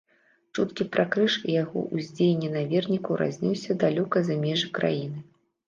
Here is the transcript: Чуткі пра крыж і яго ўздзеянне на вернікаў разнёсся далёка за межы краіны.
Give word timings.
Чуткі 0.59 0.87
пра 0.95 1.03
крыж 1.15 1.35
і 1.49 1.57
яго 1.63 1.83
ўздзеянне 1.99 2.49
на 2.57 2.65
вернікаў 2.73 3.21
разнёсся 3.25 3.79
далёка 3.87 4.17
за 4.33 4.41
межы 4.43 4.75
краіны. 4.83 5.19